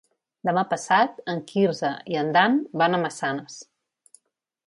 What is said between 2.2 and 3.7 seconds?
en Dan van a Massanes.